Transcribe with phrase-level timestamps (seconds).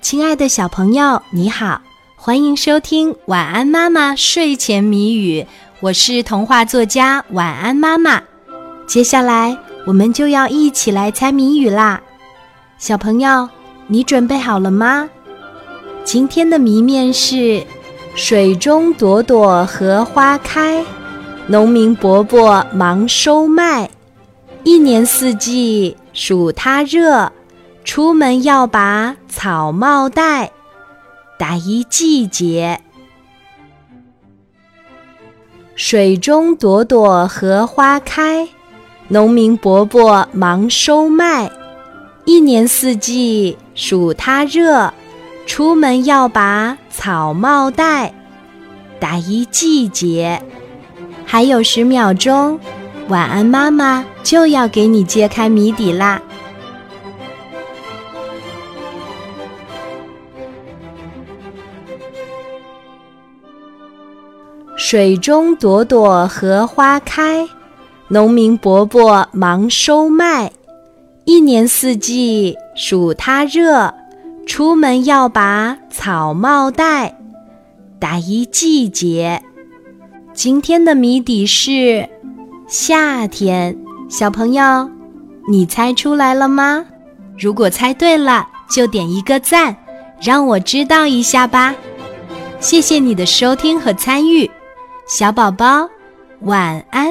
[0.00, 1.80] 亲爱的小朋友，你好，
[2.16, 5.42] 欢迎收听《晚安妈妈睡前谜语》，
[5.80, 8.20] 我是童话作家晚安妈妈。
[8.86, 12.00] 接下来我们就要一起来猜谜语啦，
[12.78, 13.46] 小朋友，
[13.86, 15.08] 你准备好了吗？
[16.02, 17.62] 今天的谜面是：
[18.14, 20.82] 水中朵朵荷花开，
[21.46, 23.88] 农民伯伯忙收麦，
[24.64, 27.30] 一年四季数它热。
[27.84, 30.52] 出门要把草帽戴，
[31.38, 32.80] 打一季节。
[35.74, 38.48] 水中朵朵荷花开，
[39.08, 41.50] 农民伯伯忙收麦，
[42.26, 44.92] 一年四季数它热。
[45.46, 48.14] 出门要把草帽戴，
[49.00, 50.40] 打一季节。
[51.24, 52.60] 还有十秒钟，
[53.08, 56.22] 晚安妈妈就要给你揭开谜底啦。
[64.82, 67.46] 水中朵朵荷花开，
[68.08, 70.50] 农民伯伯忙收麦，
[71.26, 73.92] 一年四季数它热。
[74.46, 77.14] 出门要把草帽戴，
[77.98, 79.42] 打一季节。
[80.32, 82.08] 今天的谜底是
[82.66, 83.76] 夏天，
[84.08, 84.90] 小朋友，
[85.46, 86.86] 你猜出来了吗？
[87.38, 89.76] 如果猜对了，就点一个赞，
[90.22, 91.74] 让我知道一下吧。
[92.60, 94.50] 谢谢你的收听和参与。
[95.10, 95.90] 小宝宝，
[96.42, 97.09] 晚安。